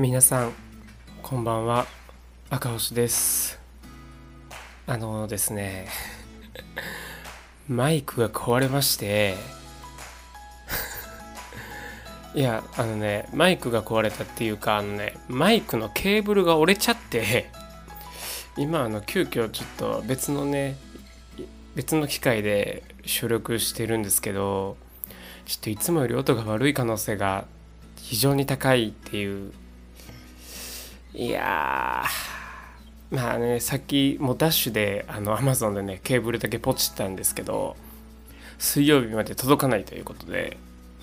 [0.00, 0.54] 皆さん
[1.22, 1.86] こんばんは。
[2.48, 3.60] 赤星です。
[4.86, 5.88] あのですね
[7.68, 9.36] マイクが壊れまして。
[12.34, 17.50] いやあのねマイクが壊れたっていうかあのねマイクのケーブルが折れちゃって。
[18.56, 20.78] 今あの急遽ちょっと別のね
[21.74, 24.78] 別の機械で収録してるんですけど
[25.44, 27.44] ちょっといつもより音が悪い可能性が
[27.96, 29.52] 非常に高いっていう
[31.12, 32.04] いや
[33.10, 37.76] まあねさっきもうダッシュであの Amazon でねケーブルだけポチったんですけど
[38.58, 40.56] 水曜日まで届かないということで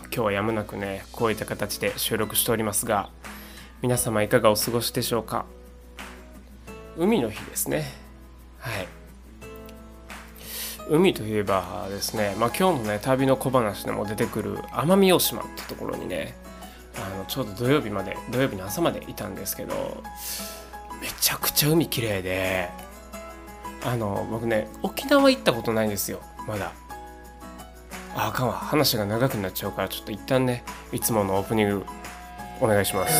[0.04, 3.10] 今日はやむなくねこういった形で収録しておりますが
[3.82, 5.46] 皆様いかがお過ごしでしょうか？
[6.96, 7.84] 海の日ですね。
[8.60, 8.88] はい。
[10.90, 16.34] 海といえばですね、まあ、今日のね旅の小話でも出てくる奄美大島ってところにね
[16.98, 20.04] あのちょうど土曜日まで土曜日の朝までいたんですけど
[21.02, 22.70] めちゃくちゃ海綺麗で
[23.86, 26.72] あの僕ね沖縄行ったことないんですよまだ。
[28.16, 28.54] ああかんわ。
[28.54, 31.86] 話が長くなっちゃうからちょっと一旦ねいつものオープニング
[32.60, 33.14] お願いします。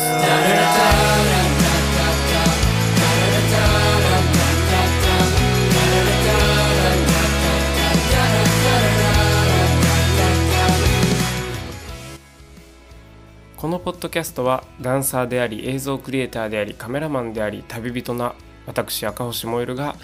[13.88, 18.34] ポッドキャストはダンサーであり映像クリエイターでありカメラマンであり旅人な
[18.66, 19.96] 私赤星萌るが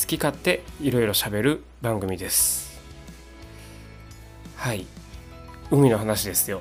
[0.00, 2.80] 好き勝手いろいろしゃべる番組です。
[4.54, 4.86] はい。
[5.72, 6.60] 海の話ですよ。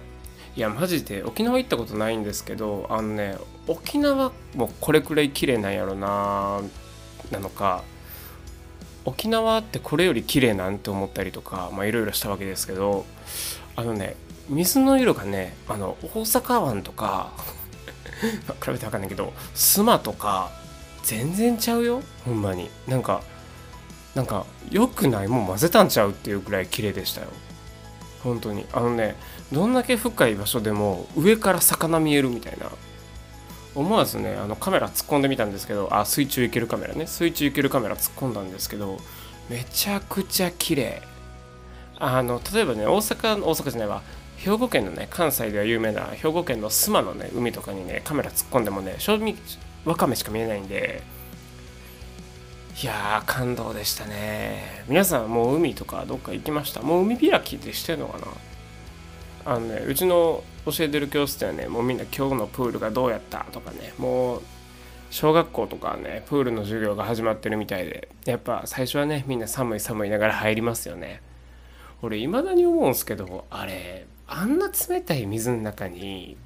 [0.56, 3.38] いやマジで沖縄行ったことないんですけどあのね
[3.68, 6.62] 沖縄もこれくらい綺麗なんやろな
[7.30, 7.84] なのか
[9.06, 13.06] 沖縄ってこれより綺麗なんて思ったりとかいろいろしたわけですけど
[13.76, 14.16] あのね
[14.52, 17.32] 水の色がねあの大阪湾とか
[18.62, 20.52] 比べて分かんないけど須磨とか
[21.04, 22.02] 全然ちゃうよ。
[22.26, 22.70] ほんまに。
[22.88, 23.22] なんか
[24.14, 27.28] なんか良くないもん混ぜたんちゃうっていうぐらい綺麗でしたよ。
[28.24, 28.66] 本当に。
[28.72, 29.16] あのね
[29.52, 32.68] どんだけ深い場所でも上から魚見えるみたいな。
[33.74, 37.08] 思わずねあのカメラ突っ込んでみたんですけどあ水中いけるカメラね。
[37.08, 39.00] 水中いけるカメラ突っ込んだんですけど
[39.50, 41.02] めちゃくちゃ綺麗。
[41.98, 44.02] あの例えばね大阪大阪じゃないわ。
[44.44, 49.36] 兵庫県のね関西では有名な兵庫県の須磨のね海とかにねカメラ突っ込んでもね正味
[49.86, 51.04] わかめしか見えないんで
[52.82, 54.84] いやー感動でしたね。
[54.88, 56.82] 皆さんもう海とかどっか行きました？
[56.82, 58.28] もう海開きってしてんのかな？
[59.54, 64.42] あのねうちの教えてる教室ではねもうみんな今日のプールがどうやったとかねもう
[65.12, 71.22] 小学校とかねプールの授業が始まってるみたいでやっぱ最初はねみんな寒い寒いながら入りますよね。
[72.02, 76.38] 俺未だに思うんすけどあれあんな冷たい水の中に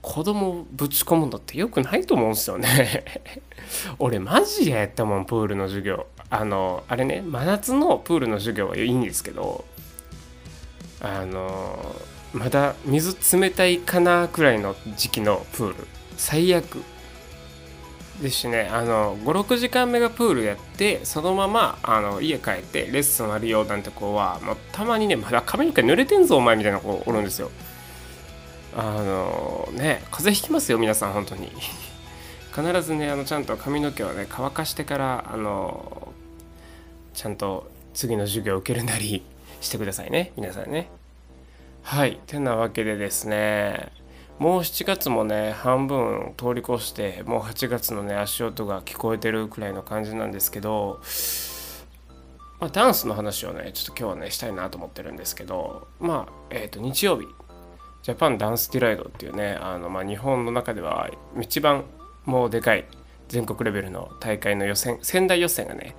[0.00, 3.04] 子供ぶち込むのって良くないと思うんすよね。
[3.98, 6.06] 俺マジでやったもんプールの授業。
[6.30, 9.64] あのあれね真夏のプールの授業はいいんですけど
[11.00, 11.96] あの
[12.32, 15.74] まだ水冷たいかなくらいの時期のプール。
[16.16, 16.82] 最悪。
[18.20, 27.50] ですしねあの56時間目がプールやってそのままあの家帰ってレッスンあるよなんて子はもうたまにねまだ髪の毛濡れてんぞお前みたいな子おるんですよ。
[28.76, 31.50] あのね風邪ひきますよ皆さん本当に。
[32.54, 36.12] 必ずねあのちゃんと髪の毛をね乾かしてからあの
[37.14, 39.22] ちゃんと次の授業を受けるなり
[39.60, 40.90] してくださいね皆さんね。
[41.82, 43.99] はいてなわけでですね。
[44.40, 51.02] もう7月もね半分通り越してもう8月のね足音が聞こえてるくらいの感じなんですけど、
[52.58, 57.26] まあ、ダンスの話をねちょっと今日はねしたいなと思ってるんですけどまあえっ、ー、と日曜日
[58.02, 61.84] ジャパンダンスディライドっていうねあの、まあ、日本の中では一番
[62.24, 62.86] もうでかい
[63.28, 65.96] 全国レベルの大会の予選仙台予選がね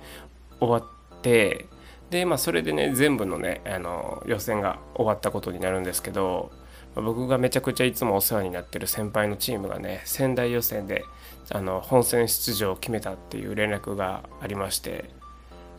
[0.58, 1.66] 終わって
[2.10, 6.50] でまあそれでね全部のねあの予選が終わったことになるんですけど
[6.94, 11.04] 僕がめちゃくちゃいつもお世話になってる先輩のチームがね仙台予選で
[11.50, 15.10] あの本戦出場を決めたっていう連絡がありまして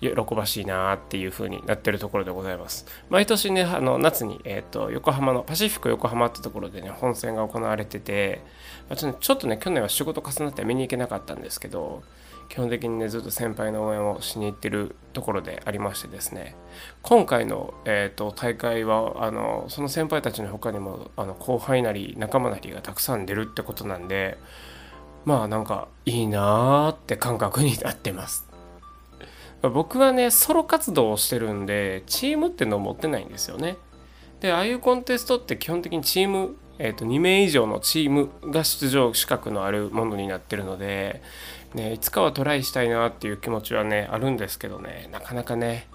[0.02, 2.86] 喜ばしいなっていう風になってるところでございます。
[3.10, 8.42] 毎年ねあの夏に、えーと、横浜のパシフィック横浜ってところでね本戦が行われてて
[8.96, 12.04] ちょっとね去年は仕事重なって見に行けなかったんですけど
[12.54, 16.56] 基本的にねずっと先輩の応援をしに行ってるところでありましてですね。
[17.02, 24.38] 今回の、えーと、大会はあのその先輩たちの他にもあの後輩なり仲間なりがたくさん出るってことなんで
[25.26, 28.48] まあなんかいいなーって感覚になってます。
[29.64, 33.78] 僕はねソロ活動をしてるんでチームってのを持ってないんですよね。
[34.42, 41.22] でああいうコンテストって基本的にチームえー、と2名以上のチームが出場資格のあるものになってるので、
[41.74, 45.88] ね、いつかはトライしたいなっていう気持ちはねあるんですけどねなかなかね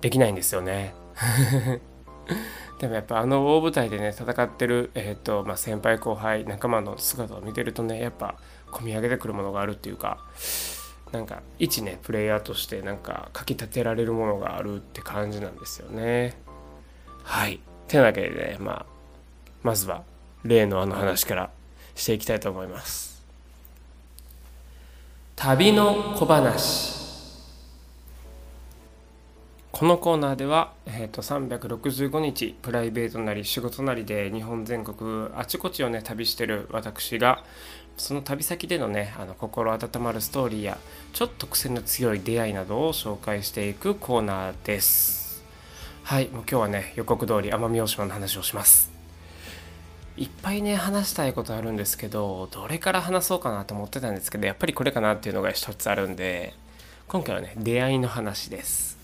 [0.00, 0.94] できないんですよね。
[2.78, 8.36] でもやっぱあの大舞台でね戦ってる、えーとまあ、先輩後輩仲間の姿を見てるとねやっぱ
[8.70, 10.18] 込み上げてくるものがあるっていうか
[11.10, 16.36] なんか一ねプレイヤーとしてなんかかきたてられるものがあるって感じなんですよね。
[17.24, 18.86] はいてなわけでねまあ
[19.62, 20.04] まずは
[20.44, 21.50] 例のあの話から
[21.94, 23.07] していきたいと思います。
[25.40, 26.98] 旅の小話。
[29.70, 37.44] このコーナーでは、えーと、365日プライベートなり仕事なりで日本全国あちこちをね旅してる私が
[37.96, 40.78] その旅先でのねあの心温まるストーリーや
[41.12, 45.44] ちょっと癖の強い出会いなどを紹介していくコーナーです。
[46.02, 48.97] はいもう今日はね予告通り奄美大島の話をします。
[50.18, 56.54] いっぱいね話したいことあるんですけどどれから話そうかなと思ってたんですけどやっぱりこれかなっていうのが一つあるんで
[57.06, 58.98] 今回はね出会いの話です。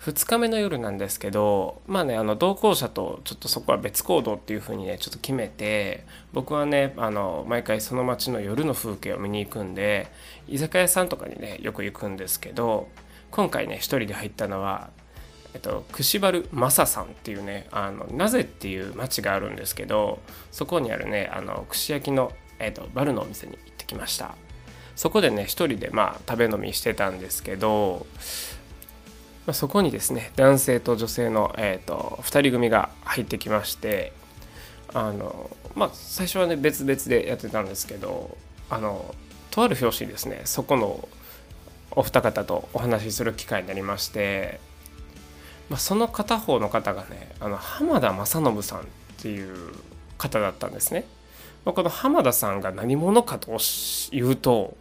[0.00, 10.08] 2日目の夜なんですけどまあねあの同行者とちょっとそこは別行動っていう風にねちょっと決めて僕はねあの毎回その街の夜の風景を見に行くんで
[10.48, 12.88] 居酒屋さんとかにねよく行くんですけど
[13.30, 14.90] 今回ね一人で入ったのは
[15.56, 20.20] えっと、串原正さんっていうねあのなぜっていう町があるんですけど
[20.52, 24.34] そこにあるねあの串焼きの、えっと、バルのお店に行ってきました。
[24.96, 28.06] そこでね一人でまあ食べ飲みしてたんですけど
[29.46, 34.12] まあ、そこにですね男性と女性の、えーと、2人組が入ってきまして
[34.92, 38.36] あの、まあ、最初はね別々でやってたんですけど
[38.68, 39.14] あの
[39.52, 41.08] とある表紙にですねそこの
[41.92, 44.60] お二方とお話しする機会になりまして、
[45.68, 48.82] まあ、その片方の方がねあの浜田正信さんっ
[49.18, 49.72] ていう
[50.18, 51.04] 方だったんですね。
[51.64, 53.58] まあ、この浜田さんが何者かと
[54.12, 54.76] いうと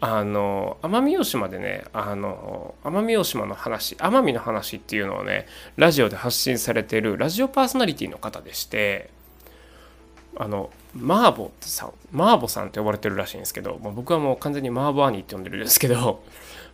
[0.00, 9.10] あの奄美大島でねあの奄美大島の話奄美の話っていうのをねラジオで発信されてるラジオパーソナリティの方でして
[10.36, 16.22] あのマーボってさマーボさんって呼ばれてるらしいんですけどもう僕はもう完全にマーボ兄って呼んでるんですけど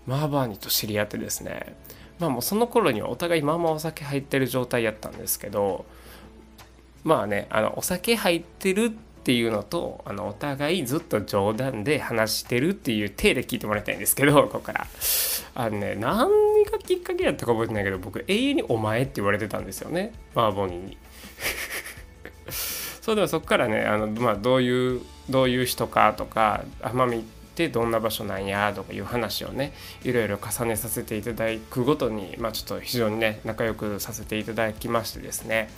[0.06, 1.74] マーボ兄と知り合ってですね
[2.18, 5.84] まあもうその頃にはお互いまあまあお酒入ってる状態やったんですけど
[7.02, 8.90] まあねあのお酒入ってるっ
[9.24, 14.86] ていうのとあのお互いずっと冗談で話してるっていう体で聞いてもらいたいんですけどここから。
[15.56, 16.28] あのね何
[16.64, 20.12] がきっかけやったか覚えてないけど僕永遠に「お前」って言われてたんですよね。
[20.34, 20.98] バーボニーに。
[23.00, 25.00] そうでもそこからねあの、まあ、どういう
[25.30, 27.24] どういう人かとか奄美
[27.54, 29.72] ってどんな場所なんやとかいう話をね
[30.02, 35.70] いろいろ重ねさせていただくごとにまあちょっと非常にね仲良くさせていただきましてですね。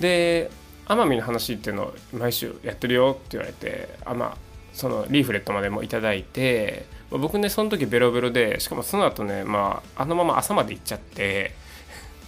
[0.00, 0.50] で
[0.86, 4.36] 奄美の話っていうのを毎週やってるよって言われてあまあ
[4.72, 11.52] そのリーフレットまでもいただいて僕ねその時ベロベロでしかもその後ねまああのまま朝まで行っちゃって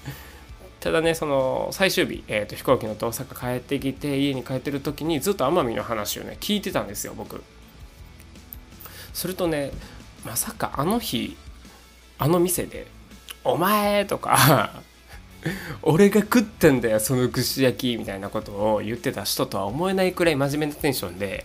[0.80, 7.42] ただねその最終日、えーと、飛行機乗って大阪帰ってきて家に帰ってる時にずっと奄美の話をね聞いてたんですよ僕。
[9.14, 9.70] するとね
[10.26, 11.36] まさかあの日
[12.18, 12.86] あの店で
[13.44, 14.82] 「お前!」とか
[15.82, 21.44] 俺が食ったんだよその串焼きみたいなことを言ってた人とは思えないくらい真面目なテンションで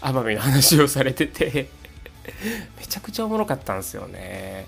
[0.00, 1.68] 奄美の話をされてて
[2.78, 4.66] めちゃくちゃおもろかったんですよね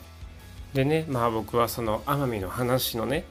[0.75, 3.25] でねまあ僕はその奄美の話のね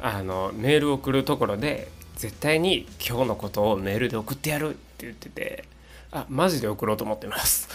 [0.00, 5.64] あのメールを送るところで絶対に今日のことをメールで送ってやるって言ってて
[6.10, 7.68] あマジで送ろうと思ってます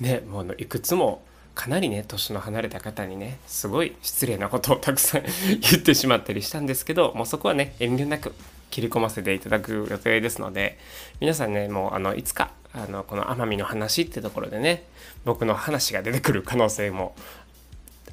[0.00, 1.22] ねもういくつも
[1.54, 5.22] かなりね年の離れた方にねすごい失礼なことをたくさん
[5.60, 8.34] 言ってしまったりしたんですけどもうそこはね遠慮なく
[8.70, 10.78] 切り込ませていただく予定ですので
[11.20, 14.84] 皆さんねもうあのいつかあのこの奄美の話ってところでね
[15.24, 17.14] 僕の話が出てくる可能性も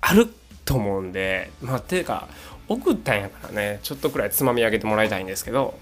[0.02, 0.28] ある
[0.66, 2.28] と思うんでまあていうか
[2.68, 5.78] 送ったんやからねちょっとくらいつまみ上げてもらいたいんですけど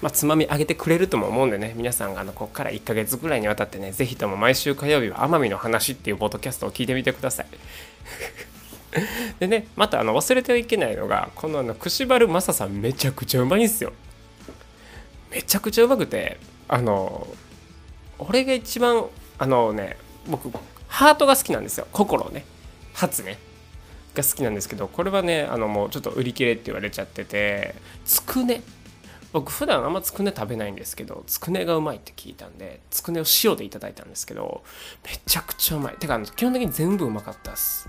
[0.00, 7.46] まあ、つまみ上げてくれるとも思うんでね皆さんがあのここから1ヶ月ぐらいにわたってね是非とも毎週火曜日は奄美の話っていうポッドキャストを聞いてみてください。
[9.40, 13.92] でねまたあの忘れてはいけないのがこのあの串原正さんめちゃくちゃうまいんですよ。
[15.30, 16.38] めちゃくちゃうまくて
[16.68, 17.26] あの
[18.18, 19.04] 俺が一番
[19.38, 20.50] あのね僕
[20.86, 21.88] ハートが好きなんですよ。
[21.92, 22.44] 心ね。
[22.94, 23.38] 初ね。
[24.14, 27.74] が好きなんですけどこれはねあのもうちょっと売り切れって言われちゃってて
[28.04, 28.62] つくね。
[29.32, 34.62] 僕普段あんまつくね食べないんですけどつくねがうまいって聞いたんでつくねを塩でいただいたんですけど
[35.04, 37.88] めちゃくちゃうまいてか基本的に全部うまかったっす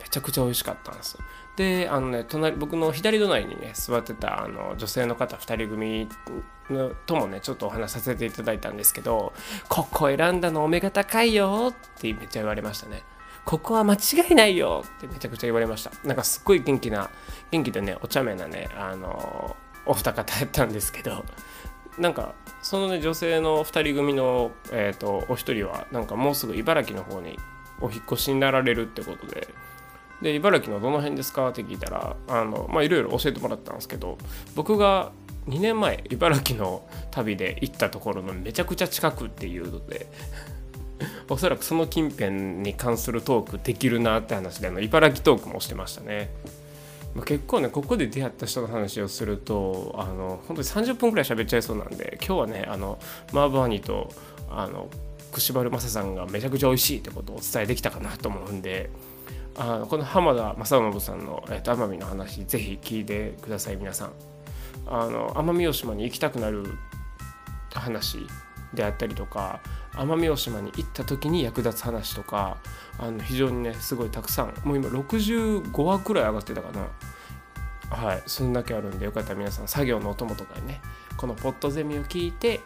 [0.00, 1.18] めちゃくちゃ美味しかったんです
[1.56, 6.08] であのね隣僕の左隣にね座ってたあの女性の方2人組
[6.70, 9.32] のともねちょっとお話させていただいたんですけど
[9.68, 13.02] 「ここ選んだのお目が高いよ」ってめっちゃ言われましたね。
[13.44, 13.98] ここは間違
[14.30, 15.90] いないよってめちゃくちゃ言われました。
[16.02, 17.10] なんかすっごい元気な、
[17.50, 19.54] 元気でね、お茶目なね、あの
[19.86, 21.24] お二方やったんですけど、
[21.98, 27.38] なんかそのね女性の2人組の、えーと、お一人はなんかもうすぐ茨城の方に
[27.80, 29.48] お引越しになられるってことで
[30.22, 34.18] で茨城のどの辺ですかって聞いたらあのまあいろいろ教えてもらったんですけど
[34.54, 35.12] 僕が
[35.48, 40.06] 2年前茨城の旅で行ったところのめちゃくちゃ近くっていうので
[41.28, 46.30] おそらくその近辺に関するトークできるなって話であの茨城トークもしてましたね。
[47.14, 52.98] ま結構ねここで出会った人の話をするとあの本当に30分くらい喋っちゃいそうなんで今日はねあの
[53.32, 54.10] マーバーニと
[54.50, 54.88] あの
[55.32, 58.90] 串原正さんがめちゃくちゃ美味しいってことをお伝えできたかなと思うんで
[59.56, 64.12] あのこの浜田正信さんの、えー、と奄美の話ぜひ聞いてください皆さん。
[64.86, 66.66] あの奄美大島に行きたくなる
[67.72, 68.18] 話
[68.74, 69.60] であったりとか
[69.96, 72.58] 奄美大島に行った時に役立つ話とか
[72.98, 74.54] あの非常にねすごいたくさん。
[74.64, 76.88] もう今65話くらい上がってたかな。
[77.96, 78.22] はい。
[78.26, 80.80] そんだけあるんでよかったら皆さん作業のお供とかにね
[81.16, 82.60] このポットゼミを聞いて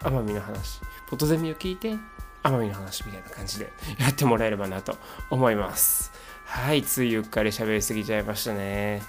[0.00, 0.80] 奄美の話。
[1.08, 1.96] ポットゼミを聞いて
[2.42, 4.96] 奄美の話みたいな感じで やってもらえればなと
[5.30, 6.12] 思います。
[6.44, 6.82] はい。
[6.82, 9.02] ついうっかり喋りすぎちゃいましたね。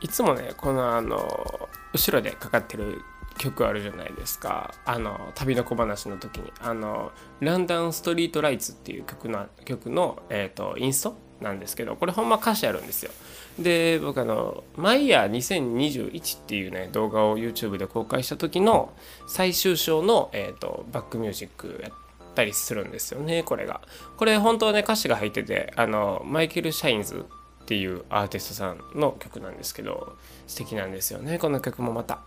[0.00, 3.02] いつもねこのあの後ろでかかってる
[3.38, 4.74] 曲あるじゃないですか。
[4.84, 6.52] あの旅の小話の時に。
[6.60, 13.10] あの「ランダンストリートライツ」っていう曲の曲の、えーと、インストなんですけどこれほんま歌詞あるんですよ。
[13.58, 18.92] で僕あの「マイヤー2021」っていうね動画を YouTube で公開した時の
[19.28, 21.92] 最終章の、えーと、バックミュージックやっ
[22.34, 23.80] たりするんですよねこれが。
[24.16, 27.24] これ本当はね歌詞が入っててあのマイケル・シャインズ
[27.62, 30.16] っていうアーティストさんの曲なんですけど
[30.46, 32.20] 素敵なんですよねこの曲もまた。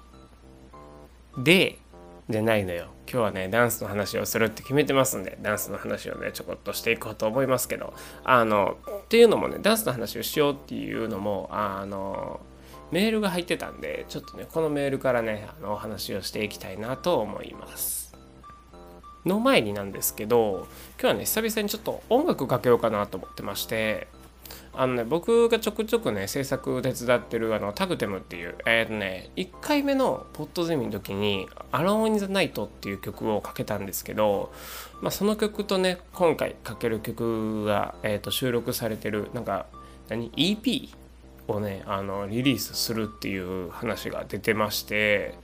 [1.43, 1.79] で、
[2.29, 2.87] じゃないのよ。
[3.11, 7.93] 今日はね、ダンスの話をするって決めてますんで、ダンスの話をね、ちょこっとしていこうと思いますけど、
[8.23, 12.39] あの、っていうのもね、ダンスの話をしようっていうのも、あの、
[12.91, 18.15] メールが入ってたんで、ちょっとね、このメールからね、あの、お話をしていきたいなと思います。
[19.25, 20.67] の前になんですけど、
[20.99, 24.07] 今日はね、久々にちょっと音楽かけようかなと思ってまして、
[24.73, 34.51] あのね、僕がちょくちょくね、制作手伝ってるあのタグテムっていう、えっ、ー、とね、1回目のポットゼミの時に、アローン・イン・ザ・ナイトっていう曲をかけたんですけど、
[35.01, 39.65] まあ、その曲とね、今回かける曲が、えー、と収録されてる、なんか、
[40.07, 40.89] 何 ?EP
[41.47, 45.35] をね、あの、リリースするっていう話が出てまして、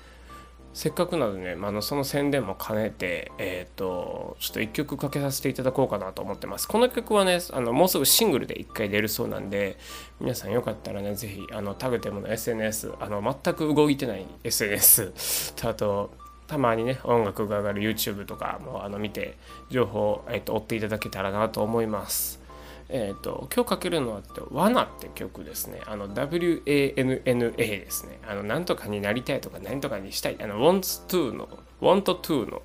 [0.75, 6.67] せっかくなのでね、まあ、のその宣伝も兼ねて、えっ、ー、と、ちょっと一曲かけさせていただこうかなと思ってます。
[6.67, 9.77] この曲はね、あのもうすぐシングルで一回出るそうなんで、
[10.19, 16.11] 皆さんよかったらね、ぜひ、あの、タグテムの SNS、あの、全く動いてない SNS と、あと、
[16.45, 19.37] たまにね、音楽が上がる YouTube とかもあの見て、
[19.69, 22.44] 情報を、えーと追っていただけたらなと思います。
[22.87, 25.81] え、ー、と、今日かけるのは、罠って曲ですね。
[25.87, 28.19] あの、WANNA ですね。
[28.27, 30.37] あの、なんとかになりたいとか、何とかにしたい。
[30.39, 31.47] あの、wants to の、
[31.81, 32.61] want to の、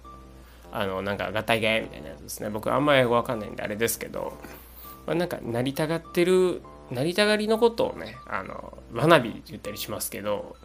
[0.72, 2.50] あの、なんか、合体がみたいなやつですね。
[2.50, 4.34] 僕、あんま英語わかんないんで、あれですけど、
[5.06, 6.60] まあ、なんか、なりたがってる、
[6.90, 10.56] なりたがりのことをね、あの、わなびって言ったりしますけど、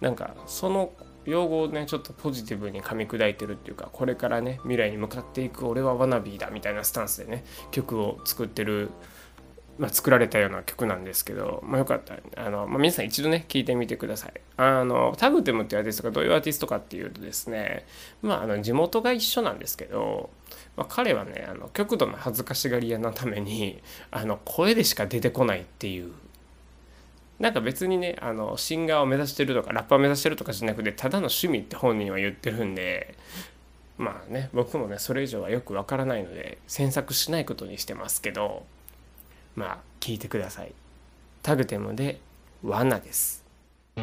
[0.00, 0.92] なんか、その
[1.24, 8.90] 用語をねちょっとポジティブに噛み砕いてるっていうかこれからね未来に向かっていく俺はワナビーだみたいなスタンスでね曲を作ってる、
[9.78, 12.14] まあ、作られたような曲なんですけど、まあ、よかった。
[12.14, 14.32] らあの、まあ、皆さん一度ね聴いてみてください。
[14.56, 17.86] あのタグテムっていうアーティストがどういうアーティストかっていうとですね
[18.22, 20.30] まああの地元が一緒なんですけど
[20.76, 26.12] まあ、彼はねあの極度の恥ずかしがり屋のためにあの声でしか出てこないっていう
[27.38, 33.14] なんか別にねあのシンガーを目指してるとかラッパーを目指してるとかじゃなくてただの趣味って本人は言ってるんで
[33.98, 38.64] まあね僕もねそれ以上はよくわからないので詮索しないことにしてますけど
[39.56, 40.72] まあ聞いてください。
[41.44, 42.20] タグテムで
[42.62, 43.44] 罠です「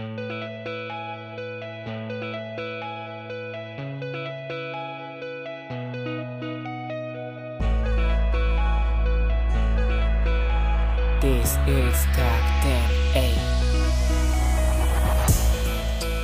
[11.22, 12.51] This is Tag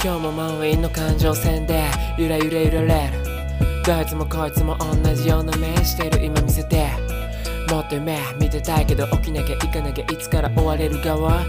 [0.03, 1.83] 今日も満員の感情線で
[2.17, 3.23] ゆらゆら揺られる。
[3.83, 6.23] どいつもこいつも同じような目してる。
[6.23, 6.87] 今見せて。
[7.71, 11.43] もっと夢見てたいけど起きなきゃ行かなきゃいつから終われる側。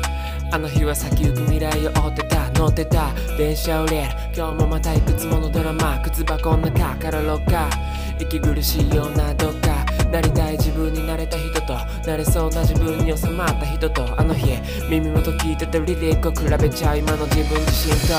[0.51, 2.51] あの日は先行く未来を追ってた。
[2.53, 3.13] 乗ってた。
[3.37, 4.03] 電車降りる。
[4.35, 6.01] 今日もまたいくつものドラマ。
[6.05, 9.85] 靴箱の中からロッカー息苦しいようなどっか。
[10.11, 11.58] なりたい自分になれた人
[12.03, 14.59] となれそうな自分に収まった人とあの日
[14.89, 18.15] 耳元聞いてたリリックを比べちゃう今の自分自身と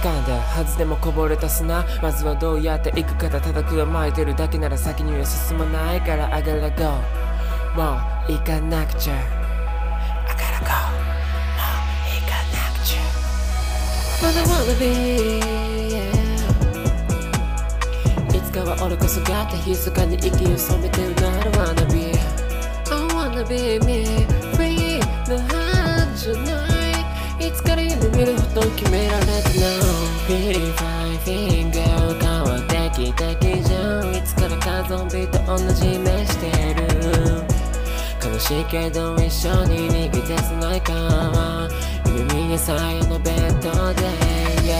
[0.00, 6.84] 掴んだはずでもこぼれた砂まずはどうやっていくかだ叩くは巻いてるだけなら先には進まないからあがら go
[7.76, 7.98] も
[8.28, 9.18] う行かなくちゃあ
[10.34, 10.40] が。
[10.50, 11.64] ら go も
[12.08, 13.00] う行かなくちゃ。
[14.20, 14.84] But I wanna be
[15.94, 16.10] yeah
[18.36, 22.09] いつかは俺こそがって密かに息を染めてるな I wanna be
[23.40, 24.04] wanna be me
[24.54, 26.66] free なはずじゃな
[27.40, 29.80] いいつから夢見るほど決められてない
[30.28, 31.80] Pretty fine finger
[32.20, 36.86] 変わってきた基準いつからかゾンビと同じ目してる
[38.22, 41.68] 悲しいけど一緒に逃げ出せないか
[42.06, 44.02] 夢見なさいあのベッドで
[44.60, 44.78] Yeah.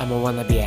[0.00, 0.64] I'm a wanna be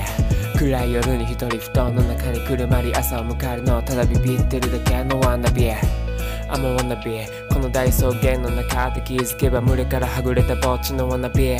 [0.57, 6.06] 暗い夜に一人布団の中にくるまり朝を迎えるのをただビビってるだけの wanna be
[6.49, 11.57] I'm a wanna be この大草原の中で気づけば群れからはぐれた墓地の wanna be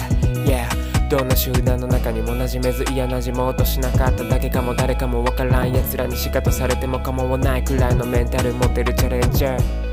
[0.50, 9.88] Yeah どんな集団の中にも馴染めず嫌なじもうとしなかっただけかも誰かもわからん奴らに仕方されても構わないくらいのメンタル持てるチャレンジャー。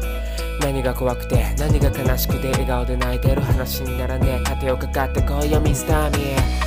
[0.60, 4.44] 何が怖くて何が悲しくて笑顔で泣いてる話にならねえ。
[4.44, 6.63] 盾をかかってこいよミスターミー。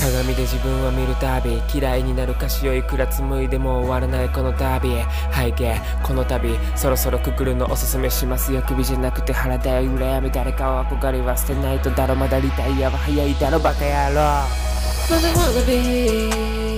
[0.00, 4.94] 鏡で自分を見るたび嫌いになる歌詞をいくら紡いでも終わらないこの旅
[5.30, 14.70] 背景この旅そろそろくくるのおすすめしますよ首じゃなくて腹だよ羨み誰かを憧れは捨てないとだろまだリタイアは早いだろバカ野郎。
[15.10, 15.72] But I wanna be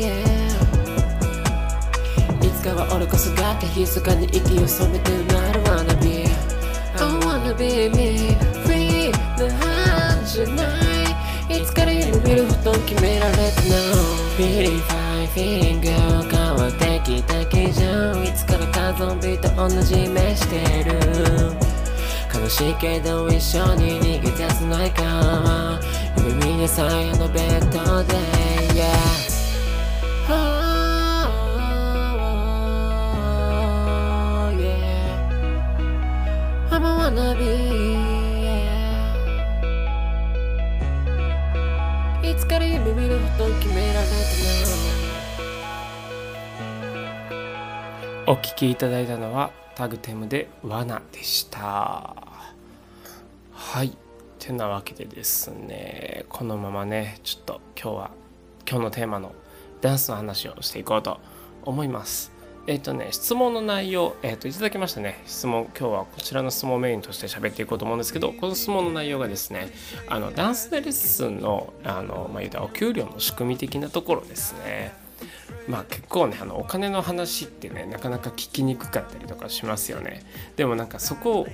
[0.02, 0.42] yeah
[2.44, 6.24] いつかは俺こそがって密かに息を染めてるな I wanna be
[6.96, 8.21] I wanna be me
[12.32, 13.48] から夢見るほど決められてない。
[14.36, 15.92] Pretty fine finger
[16.30, 18.24] 変わってきた基準。
[18.24, 20.94] いつからかゾンビと同じ目してる。
[22.34, 25.78] 悲しいけど一緒に逃げ出せないか。
[26.16, 28.14] 夢見なさいあのベッドで。
[28.74, 28.88] Yeah
[30.24, 30.28] Oh,
[34.58, 35.18] yeah.
[48.32, 52.16] お聴きいただいたのはタグテムで罠でした。
[53.52, 53.94] はい。
[54.38, 58.10] てなわけでですねこのままねちょっと今日は
[58.66, 59.34] 今日のテーマの
[59.82, 61.20] ダンスの話をしていこうと
[61.64, 62.32] 思います。
[62.66, 65.20] えっ、とね質問の内容、えっといただきましたね。
[65.26, 69.68] 質問今日はこちらの質問メインとして喋っていこうと思うんですけどこの質問の内容がですね
[70.08, 75.01] あのダンスでレッスンのあの、まあ、言うたらお給料の仕組み的なところですね。
[75.68, 80.24] まあ結構ねあのお金の話ってねなかなか聞きにくかったりとかしますよね。
[80.56, 81.46] でもなんかそこ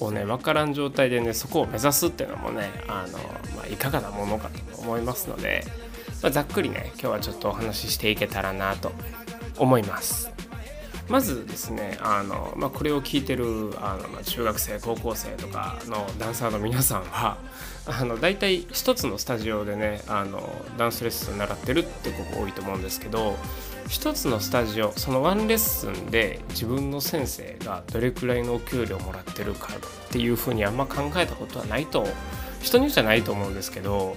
[0.00, 3.18] をね分からん状態でねそこを目指すっていうのもねあの、
[3.56, 5.64] まあ、いかがなものかと思いますので、
[6.22, 8.92] まあ、ざっくりね今日はちょっとお話ししていけたらなと
[9.58, 10.37] 思います。
[11.08, 17.38] まずですねあの、まあ、これを聞いてるあの、まあ、中学生高校生とかのダンサーの皆さんは
[17.86, 20.42] あの大体一つのスタジオでねあの
[20.76, 23.36] ダンスレッスン習ってるって子多いと思うんですけど
[23.88, 32.06] 一つのスタジオそのワンレッスンで自分の先生がどれくらいのお給料もらってるかっていうふうにあんま考えたことはないと
[32.60, 34.16] 人にじゃないと思うんですけど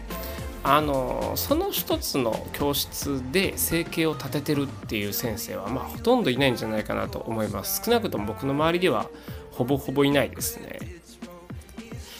[0.64, 7.82] あのその一つの教室で生計を立ててるっていう先生はまあほとんどいないんじゃないかなと思います。
[7.84, 9.10] 少なくとも僕の周りでは
[9.52, 10.80] ほぼほぼいないですね。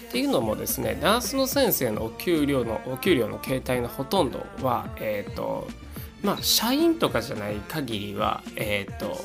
[0.10, 5.68] っていうのもですねダンスの先生のお給料のお給料の形態のほとんどはえっ、と
[6.24, 9.18] まあ社員とかじゃない限りはえっ、と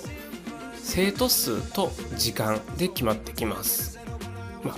[0.75, 3.99] 生徒数と時間で決まってきます。
[4.63, 4.77] まあ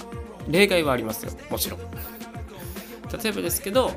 [0.49, 1.33] 例外はありますよ。
[1.51, 1.81] もちろん。
[1.81, 3.93] 例えばですけど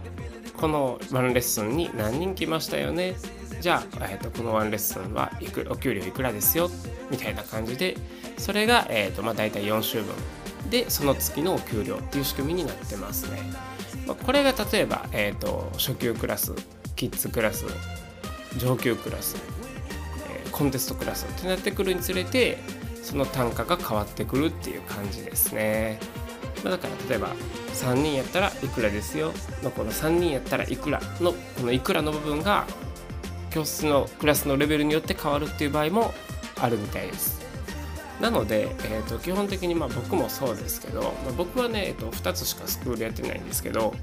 [0.62, 3.16] このワンレッスンに何人来ましたよね？
[3.60, 6.70] じゃあ、えー、とこのワンレッスンはいくお給料いくらですよ？
[7.10, 7.98] みたいな感じで
[8.38, 10.14] それが、えーとまあ、大体4週分。
[10.70, 13.42] でその月のお給料っていう仕組みになってますね、
[14.06, 16.54] まあ、これが例えば、えーと、初級クラス
[16.96, 17.66] キッズクラス
[18.58, 19.36] 上級クラス、
[20.30, 22.60] えー、コンテストクラスってなってくるにつれて
[23.02, 26.00] その単価が変わってくるっていう感じですね。
[26.64, 27.30] まあ、だから例えば
[27.74, 29.32] 3人やったらいくらですよ。
[29.64, 32.66] のこの3人やったらいくらのこのいくらの部分が
[33.50, 36.14] 教室のクラスのレベルによって変わるっていう場合も
[36.60, 37.42] あるみたいです。
[38.20, 43.96] なので、えー、と基本的にまあ僕もそうですけど、まあ、僕はね、えー、と2つしかスクールやってないんですけど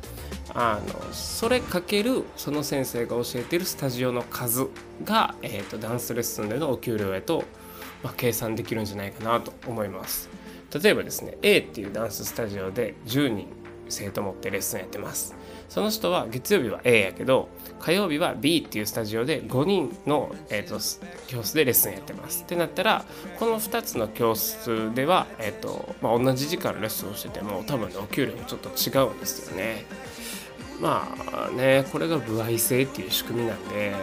[0.54, 4.66] あのそれかけるその先生が教えてるスタジオの数
[5.04, 7.44] が、えー、とダンスレッスンでのお給料へと
[8.02, 10.28] まあ、計算できるんじゃないかなと思います。
[10.72, 13.46] 例えばですね A っていうダンススタジオで10人
[13.88, 15.35] 生徒持ってレッスンやってます。
[15.68, 20.76] その人は月曜日は A やけど火曜日は B っていうスタジオで5人の、えーと、
[21.26, 22.42] 教室でレッスンやってます。
[22.42, 23.04] ってなったら
[23.38, 29.85] この2つの教室では、えーとまあ、同じ時間レッスンをしてても多分、ね、お給料もちょっと違うんですよね。
[30.81, 33.94] まあねこれが歩合制っていう仕組みなんで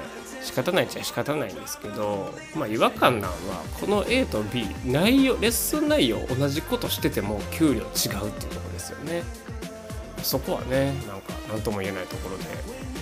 [0.45, 9.23] 仕方ないっちゃ仕方ないんですけど、まあ、違和感なんはこの A と B 内容レッスン内容同じことしてても給料違うっていうとこですよね
[10.21, 12.43] そこはねなんか何とも言えないところで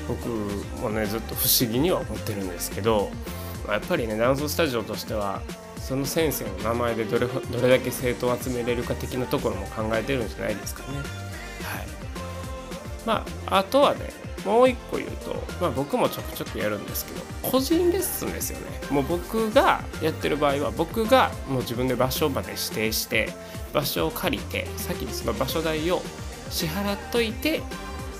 [0.07, 0.27] 僕
[0.81, 3.11] もねずっと不思議には思ってるんですけど
[3.67, 5.41] まやっぱりねダンススタジオとしては
[5.77, 10.97] その先生の名前でどれどれだけ生徒を集めれるか的なところも考えてるんじゃないですかね。
[10.97, 11.03] はい
[13.05, 23.29] まあ、あとはねもう一個言うと、まあ、僕もちょくちょくやるんですけど個人レッスンですよねもう僕がやってる場合は僕がもう自分で場所まで指定して
[23.73, 26.01] 場所を借りて先にその場所代を
[26.49, 27.61] 支払っといて、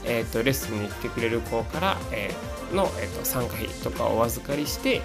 [0.06, 5.02] えーと、レッスンに来てくれる子から、えー、の、えーと、参加費とかをお預かりして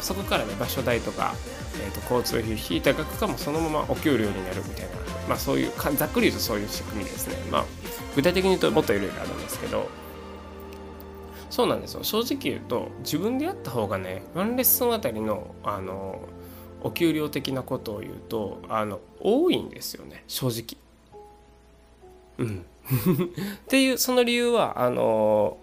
[0.00, 1.34] そこからね場所代とか、
[1.82, 4.90] えーと、交通費引いた額かもそのままお給料になるみたいな、
[5.28, 7.36] まあ、そういうざっくり言うとそういう仕組みですね。
[7.50, 7.64] まあ、
[8.14, 9.88] 具体的に言うともっといろいろあるんですけど
[11.50, 12.04] そうなんですよ。
[12.04, 16.20] 正直言うと自分でやった方がねワンレッスンあたりのあの
[16.82, 20.24] お給料的なことを言うとあの多いんですよね。
[20.28, 20.76] 正直。
[22.38, 22.64] うん、
[23.64, 25.58] っていうその理由はあの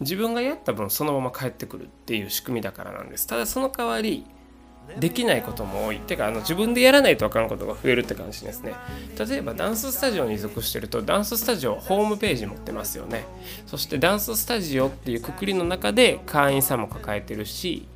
[0.00, 3.26] 自分がやった分そのまま返ってくるっていう仕組みだからなんです。
[3.26, 4.24] ただその代わり
[4.98, 5.96] できないことも多い。
[5.96, 8.74] ってかあの自分でやらないとあかんことが増えるって感じですね。
[9.18, 13.24] 例えばダンススタジオに属してるとダンススタジオホームページ持ってますよね。
[13.66, 17.86] そしてダンススタジオっていうくくりの中で会員さんも抱えてるし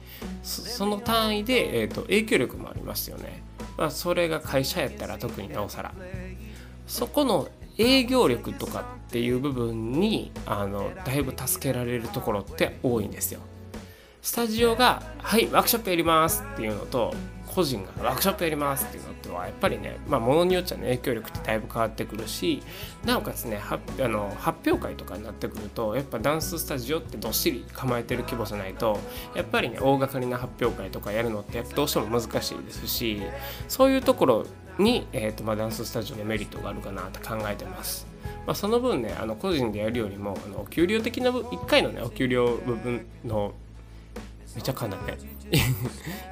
[0.42, 3.42] その単位で、えーと、影響力もありますよね、
[3.76, 5.92] まあ、それが会社やったら特になおさら。
[6.86, 13.40] そこの営業力とかっていう部分にあのだいぶ助けられるところって多いんですよ。
[14.24, 17.12] スタジオが「はいワークショップやります」っていうのと
[17.46, 22.62] 個人がワークショップやりますっていうのってはやっぱりね、まあ、ものによっちゃね影響力ってだいぶ変わってくるし
[23.04, 28.98] なおかつねあの発表会とかになってくるとやっぱダンススタジオってどっしり構えてる規模じゃないと
[29.34, 33.20] やっぱりね大掛かりな発表会とかやるのってやっぱどうしても難しいですし
[33.68, 34.46] そういうところ
[34.78, 38.06] に、えーとまあ、ダンススタジオのメリットがあるかなと考えてます。
[38.46, 43.52] まあ、その分ねあの個人でやるよりもあのお給料的な1回のねお給料部分の
[44.54, 45.18] めちゃかんだね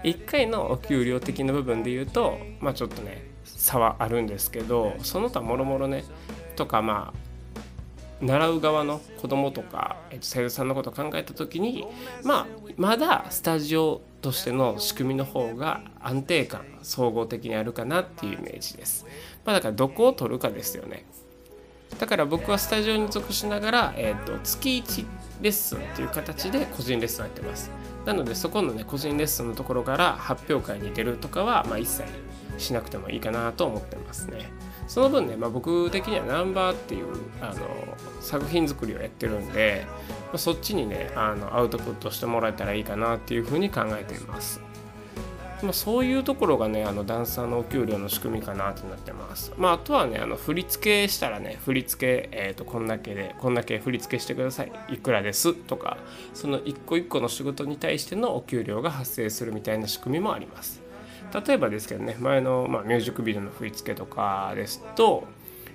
[0.04, 6.04] 1回のお給料的な部分で言うとまあちょっとね差はあるんですけどその他もろもろね
[6.56, 11.87] とかまあ習う側の子供とかえっと生徒さんのことを考えた時に
[12.22, 19.04] まあまだスタジオとしての仕組みの方が安定感総合的にあるかなっていうイメージです。
[19.44, 21.04] まあ、だからどこを取るかですよね。
[21.98, 25.06] だから僕はスタジオに属しながら、えーと、月1
[25.42, 27.70] レッスンっていう形で個人レッスンやってます
[28.04, 32.04] なのでそこのね個人レッスンのところから発表会に出るとかは、まあ、一切
[32.58, 34.50] しなくてもいいかなと思ってますね。
[34.88, 37.06] その分ね、まあ、僕的にはナンバーっていう
[37.40, 37.66] あの
[38.20, 44.60] 作品作りをやってるんで、まあ、そっちにねあのアウトプットしてもらえたらいいかなっていうふうに考えています。
[45.62, 49.53] まあ、そういうところがねあのダンサーのお給料の仕組みかなってなってます。
[49.57, 55.96] まあ、あとはねあの振り付けしたらね振り付け、えーと、こんだけでこんだけ振り付けしてくださいいくらですとか
[56.35, 60.83] その一個一個の仕事に対してのお給料が発生するみたいな仕組みもあります。
[61.46, 65.25] 例えばですけどね前の、まあ、ミュージックビデオの振り付けとかですと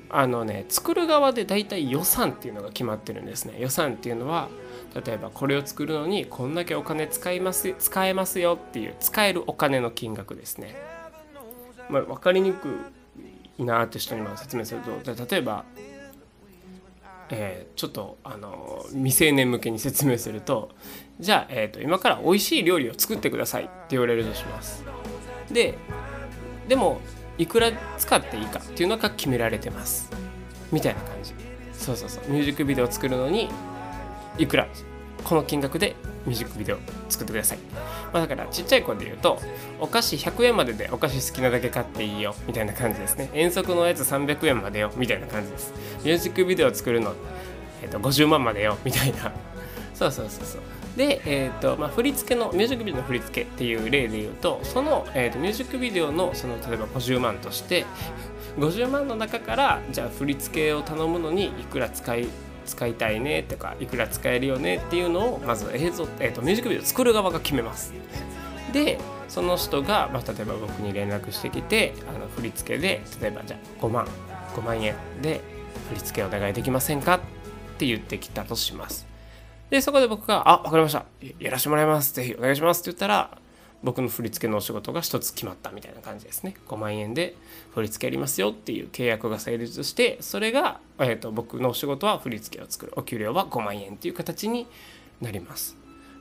[0.09, 4.49] あのね作る側で大体予算っていうのが決まってるんですね予算っていうのは
[4.95, 10.75] 例えばこれを作るのにこんだけお金使います使えますよっていう使えるお金の金額ですね。
[11.89, 12.77] まあ、分かりにく
[13.57, 15.63] いなって人にも説明すると例えば、
[17.29, 20.69] えー、ちょっとあの未成年向けに説明すると
[21.19, 24.83] じゃあ、えーと、今から美味しい料理を作ってくださいって言われるとします。
[25.51, 25.77] で
[26.67, 26.99] でも
[27.37, 30.11] いくら使っていいかっていうのが決められてます
[30.71, 31.33] みたいな感じ
[31.73, 33.49] そうそうそうミュージックビデオを作るのに
[34.37, 34.67] いくら
[35.23, 35.95] この金額で
[36.25, 36.77] ミュージックビデオ
[37.09, 37.57] 作ってください、
[38.13, 39.39] まあ、だからちっちゃい子で言うと
[39.79, 43.29] お菓子100円まででお菓子好きなだけ買っていいよみたいな感じですね。
[43.33, 45.73] 遠足のやつ300円までよみたいな感じです。
[46.03, 47.13] ミュージックビデオ作るの、
[47.81, 49.31] えー、と50万までよみたいな。
[49.93, 50.61] そうそうそうそう。
[50.97, 57.85] で、えーとまあ、振り付けのミュージックビデオの振り付けっていう例で言うとその、えーと、ミュージックビデオのその例えば50万として
[58.57, 62.27] 50万の中からじゃあ振り付けを頼むのにいくら使い
[62.67, 67.93] 使いたいねとかいくら使えるよねっていうのをまず映像、えーと、ミュージックビデオ作る側が決めます。
[68.73, 74.07] でその人が、まあ、例えば僕に連絡してきてあの振り付けで例えばじゃあ5万
[74.55, 75.41] 5万円で
[75.89, 77.19] 振り付けお願いできませんかっ
[77.77, 79.07] て言ってきたとします。
[79.69, 81.05] でそこで僕が「あ分かりました。
[81.39, 82.13] やらせてもらいます。
[82.13, 83.37] ぜひお願いします」って言ったら
[83.87, 86.55] 僕の振り付けのお仕事が一つ決まったみたいな感じですね。
[86.67, 87.37] 5万円で
[87.73, 92.91] 振り付けやりますよっていう契約が成立してそれが、えーと、僕のお仕事は振り付けを作る。
[92.97, 94.67] お給料は5万円っていう形に
[95.21, 95.77] なります。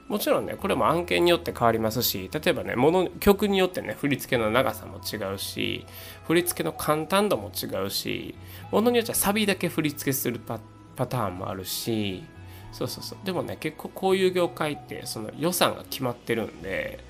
[0.07, 5.85] もちろんねこれも案件によって変わりますし例えばねもの曲によってね振り付けの長さも違うし
[6.29, 8.37] 振り付けの簡単度も違うし
[8.71, 10.61] ものによってはサビだけ振り付けするパ
[10.95, 12.23] ターンもあるし
[12.71, 13.19] そうそうそう。
[13.27, 17.01] でもね結構こういう業界ってその予算が決まってるんで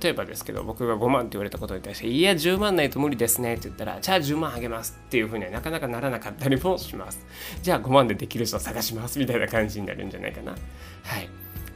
[0.00, 7.24] 例えばですけど僕が5万って言われたことに対して「いや10万ないと無理ですね」って言ったら「じゃあ10万あげます」っていうふうにはなかなかならなかったりもします。
[7.62, 10.52] じゃあ5万でできる人を探しますみたいな感じになるんじゃないかな。
[10.52, 11.28] はい。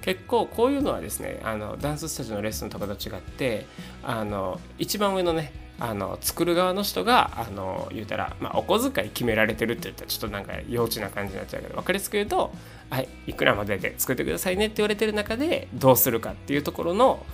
[0.03, 3.67] 結構こういうのはですねあのダンススタジオのレッスンとかと違って
[4.03, 12.53] あの一番上のねあの作る側の人があの言うたら、まあ、お小遣い決められてるって言ったらちょっとなんか幼稚な感じになっちゃうけど分かりやすく言うと
[12.91, 17.25] 「はいいくらまでで作ってくださいね」って言われてる中でどうするかっていうところの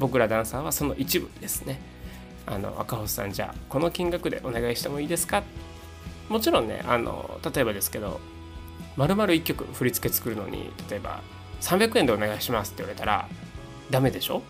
[0.00, 1.78] 僕らダンサーはその一部ですね。
[2.46, 5.44] あの赤星さんじゃあこの金額でお願いしてもいいですか？
[6.28, 8.18] もちろんねあの例えばですけど
[8.96, 11.20] 丸々1曲振り付け作るのに例えば
[11.60, 13.28] 300円でお願いしますって言われたら
[13.90, 14.42] ダメでしょ？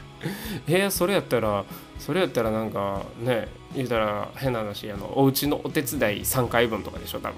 [0.66, 1.64] えー、それやったら
[1.98, 7.36] それやったらなんかね言うたら変な話あのお家のお手伝い3回分とかでしょ多分。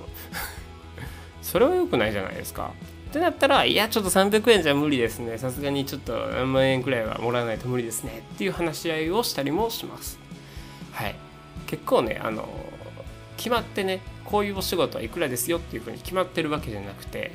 [1.42, 2.72] それは良くないじゃないですか。
[3.12, 5.37] ってなったらいやちょっと300円じゃ無理ですね。
[5.37, 10.18] さすがにちょっと何万円くらいはもらわないと無理ですねっていう話し合いをしたりもします。
[10.92, 11.14] はい。
[11.66, 12.48] 結構ねあの
[13.37, 17.33] 決まってねこういうお仕事はいくらですよっていうふうに決まってるわけじゃなくて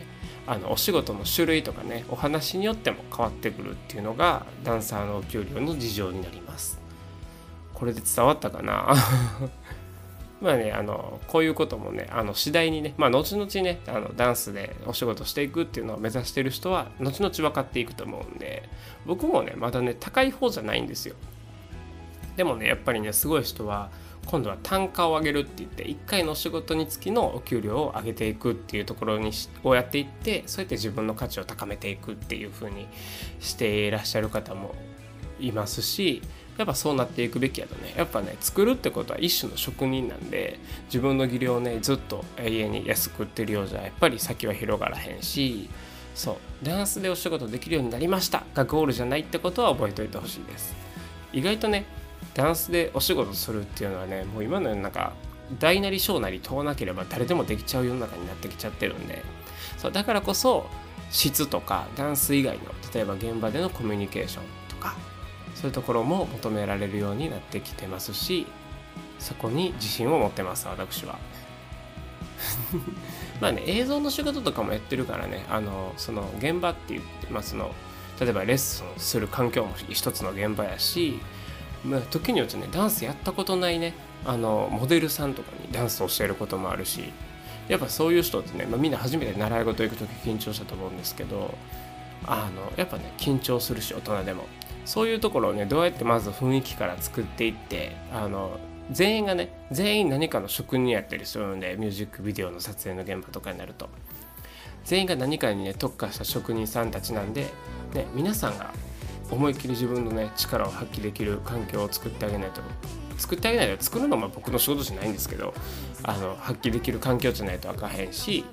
[0.47, 6.79] あのお仕事の種類とかねお話によっても変わってくるっていうのがダンサーのお給料の事情になります。
[7.75, 8.95] これで伝わったかな？
[10.39, 18.69] まあね、あのこういうこともねあの次第にね、まあ、後々ねあのダンスでお仕事していくっていうのを目指してる人は後々分かっていくと思うんで
[19.07, 21.15] 僕もねまだね高い方じゃないんですよ。
[22.35, 23.89] でもねやっぱりねすごい人は
[24.27, 29.31] 今度は単価を上げるって言って1回のお仕事につきのお給料を上げていくっていうところに
[29.63, 32.87] をやっていってそうやって自分の価値を高めていくっていう風に
[33.39, 34.75] していらっしゃる方も
[35.39, 36.21] いますし
[36.57, 37.93] やっぱそうなっていくべきやとね。
[37.95, 45.69] やっぱね作るってことは一種の職人なんで自分の技量をねずっと永遠に安く売ってるようじゃやっぱり先は広がらへんし
[46.15, 46.65] そう。
[46.65, 48.43] ダンスでお仕事できるようになりました。
[48.53, 50.75] がゴールじゃないってことは覚えておいてほしいです。
[51.31, 51.85] 意外とね
[52.33, 55.13] ダンスでお仕事するっていうのはねもう今の世の中
[55.59, 59.21] 大なり小なり問わなければ誰でもできちゃう世の中になってきちゃってるんで。
[59.77, 60.67] そうだからこそ
[61.11, 64.95] 質とかダンス以外の例えば現場でのコミュニケーションとか
[65.59, 68.45] そういうところも求められるようになってきてますし
[69.17, 71.17] そこに自信を持ってます私は。
[73.41, 77.73] まあね映像の仕事とかもやってるからねあのその現場って言って、まあ、その
[78.19, 81.19] 例えばレッスンする環境も一つの現場やし、
[81.83, 87.11] まあ、時によってねダンスやったことないねあのモデルさんとかにダンスを教えることもあるし
[87.67, 91.55] やっぱそういう人ってね、まあ、みんな初めて習い事行く時緊張したと思うんですけど
[92.27, 94.45] あのやっぱね緊張するし大人でも。
[94.87, 98.57] そういうところをねどうやってまず雰囲気から作っていってあの
[98.89, 103.89] 全員がね全員何かの職人やったりするのでミュージックビデオの撮影の現場とかになると。
[104.85, 107.47] 全員が何かにね特化した職人さんたちなんで、
[107.93, 108.71] ね、皆さんが
[109.29, 112.61] 思いっきり自分のね力を発揮できる環境を作ってあげないと。
[113.17, 115.53] 作ってあげないと作るのも僕の仕事じゃないんですけど
[116.03, 118.45] あの発揮できる環境じゃないとあかへんし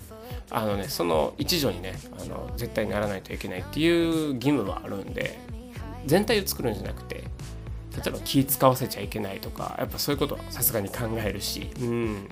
[0.50, 5.38] あのねその一助にねあの絶対ならないといけないっていう義務はあるんで
[6.06, 7.24] 全体を作るんじゃなくて
[7.96, 11.70] 例えば気使わせちゃいけないとかやっぱそういうことはさすがに考えるし。
[11.80, 12.28] うん。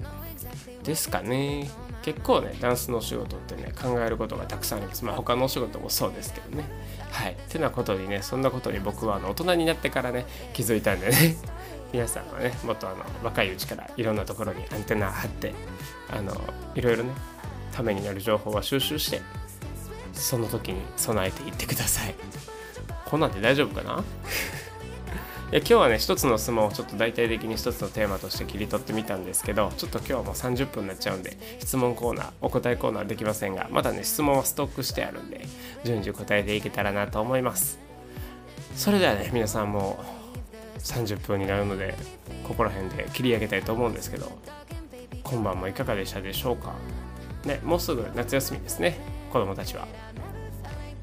[0.82, 1.70] ですかね。
[2.02, 5.04] 結構ねダンスのお仕事ってね考えることがたくさんあります。
[5.04, 6.64] まあ他のお仕事もそうですけどね。
[7.10, 7.36] はい。
[7.48, 11.36] てなことにねそんなことに僕はあの大人になってからね気づいたんでね。
[11.92, 15.52] 皆さんはねもっとあの若いうちからいろんなところにアンテナ張って
[16.10, 16.34] あの
[16.74, 17.12] いろいろね
[17.70, 19.20] ためになる情報は収集して
[20.14, 22.14] その時に備えていってください。
[23.12, 24.02] こんなんで大丈夫かな？
[25.52, 35.44] いや今日はね一つの質問をちょっと大体的に一つのテーマとして切り取ってみたんですけどちょっと今日はもう30分になっちゃうんで質問コーナーお答えコーナーできませんがまだね質問はストックしてあるんで
[35.84, 37.78] 順次答えていけたらなと思います。
[38.74, 40.02] それではね皆さんも
[40.78, 41.94] 30分になるので
[42.48, 44.32] ここら辺で切り上げたいと思うんですけど
[45.22, 46.72] 今晩もいかがでしたでしょうか？
[47.44, 48.96] ねもうすぐ夏休みですね
[49.30, 49.86] 子供たちは。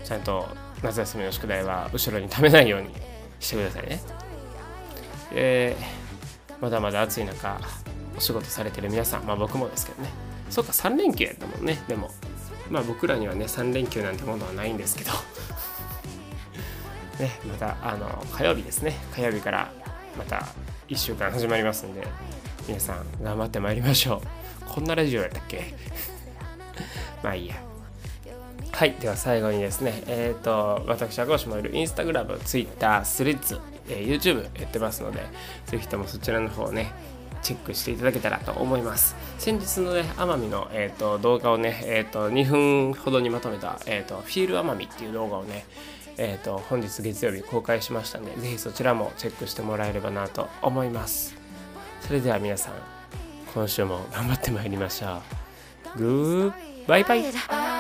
[0.04, 0.48] ちゃんと
[0.84, 2.90] 夏休みの宿題は後ろにためないように
[3.40, 4.02] してくださいね。
[5.32, 7.60] えー、まだまだ暑い中、
[8.18, 10.10] お仕事されてる皆さん、まあ僕もですけどね。
[10.50, 12.10] そうか、3連休やったもんね、でも。
[12.70, 15.12] まあ僕らにはね、3連休なんてものはないんですけど。
[17.20, 18.98] ね、また、あの、火曜日ですね。
[19.14, 19.72] 火曜日から
[20.18, 20.48] また
[20.88, 22.08] 1週間始まりますんで、
[22.68, 24.22] 皆さん頑張ってまいりましょ
[24.66, 24.70] う。
[24.70, 25.74] こんなラジオやったっけ？
[27.22, 27.69] まあいいや。
[28.72, 28.94] はい。
[29.00, 35.26] では最後にですね、えっ、ー、と、私、赤星もいるインスタグラム、ツイッター、スレッズ、えー、YouTube やってますので、
[35.66, 36.92] ぜひともそちらの方をね、
[37.42, 39.16] チェックしていただけたらと思います。
[39.38, 45.66] 先日のね、奄美の、えーと、動画をね、えーと、2分ほどにまとめた、えーと、フィール奄美っていう動画をね、
[46.18, 51.36] えー、と本日月曜日公開しましたので、ぜひそちらもチェックしてもらえればなと思います。
[52.02, 52.74] それでは皆さん、
[53.54, 55.22] 今週も頑張ってまいりましょ
[55.96, 55.98] う。
[55.98, 57.79] グーバイバイ